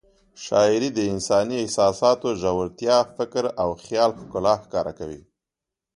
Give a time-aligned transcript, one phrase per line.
[0.45, 5.21] شاعري د انساني احساساتو ژورتیا، فکر او خیال ښکلا ښکاره کوي.